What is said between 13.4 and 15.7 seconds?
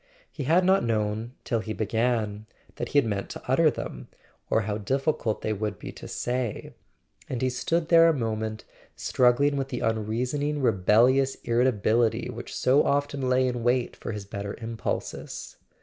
in wait for his better impulses.